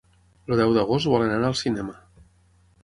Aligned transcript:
El 0.53 0.61
deu 0.61 0.73
d'agost 0.77 1.11
volen 1.13 1.37
anar 1.37 1.53
al 1.55 1.59
cinema. 1.63 1.97